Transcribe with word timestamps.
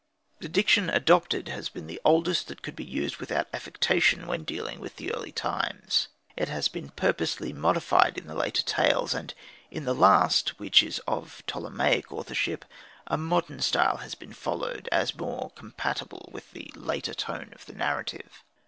The 0.39 0.49
diction 0.49 0.89
adopted 0.89 1.47
has 1.49 1.69
been 1.69 1.85
the 1.85 2.01
oldest 2.03 2.47
that 2.47 2.63
could 2.63 2.75
be 2.75 2.83
used 2.83 3.17
without 3.17 3.47
affectation 3.53 4.25
when 4.25 4.43
dealing 4.43 4.79
with 4.79 4.95
the 4.95 5.13
early 5.13 5.31
times. 5.31 6.07
It 6.35 6.49
has 6.49 6.67
been 6.67 6.89
purposely 6.89 7.53
modified 7.53 8.17
in 8.17 8.25
the 8.25 8.33
later 8.33 8.63
tales; 8.63 9.13
and 9.13 9.31
in 9.69 9.85
the 9.85 9.93
last 9.93 10.57
which 10.59 10.81
is 10.81 10.97
of 11.05 11.43
Ptolemaic 11.45 12.11
authorship 12.11 12.65
a 13.05 13.15
modern 13.15 13.59
style 13.59 13.97
has 13.97 14.15
been 14.15 14.33
followed 14.33 14.89
as 14.91 15.13
more 15.13 15.51
compatible 15.51 16.29
with 16.31 16.49
the 16.51 16.71
later 16.75 17.13
tone 17.13 17.49
of 17.53 17.67
the 17.67 17.73
narrative. 17.75 18.43